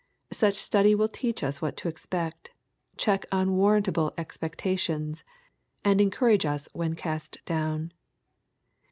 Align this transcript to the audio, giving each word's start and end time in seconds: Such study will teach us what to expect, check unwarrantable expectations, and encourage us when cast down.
Such 0.31 0.55
study 0.55 0.95
will 0.95 1.09
teach 1.09 1.43
us 1.43 1.61
what 1.61 1.77
to 1.77 1.87
expect, 1.87 2.49
check 2.97 3.27
unwarrantable 3.31 4.13
expectations, 4.17 5.23
and 5.85 6.01
encourage 6.01 6.43
us 6.43 6.67
when 6.73 6.95
cast 6.95 7.37
down. 7.45 7.93